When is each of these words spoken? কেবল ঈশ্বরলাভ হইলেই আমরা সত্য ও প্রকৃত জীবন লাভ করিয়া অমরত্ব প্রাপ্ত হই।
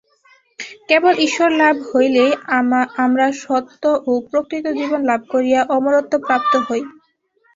কেবল 0.89 1.13
ঈশ্বরলাভ 1.25 1.75
হইলেই 1.89 2.31
আমরা 3.01 3.27
সত্য 3.41 3.81
ও 4.05 4.21
প্রকৃত 4.29 4.65
জীবন 4.79 5.01
লাভ 5.09 5.21
করিয়া 5.33 5.61
অমরত্ব 5.75 6.13
প্রাপ্ত 6.25 6.53
হই। 6.67 6.81